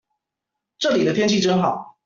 [0.79, 1.95] 這裡的天氣真好